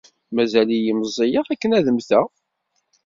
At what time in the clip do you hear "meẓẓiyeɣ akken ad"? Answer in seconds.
0.99-1.87